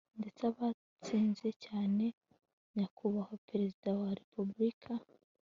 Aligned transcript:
ndetse 0.19 0.41
abatsinze 0.51 1.49
cyane 1.65 2.05
nyakubahwa 2.75 3.35
perezida 3.49 3.89
wa 4.01 4.09
repubulika 4.19 4.91